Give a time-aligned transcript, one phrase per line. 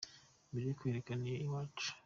[0.49, 1.89] Mbere yo kwerekera iyo iwacu